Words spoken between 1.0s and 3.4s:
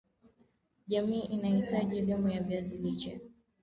inahitaji elimu ya viazi lishe